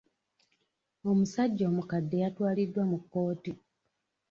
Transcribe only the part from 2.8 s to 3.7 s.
mu kkooti.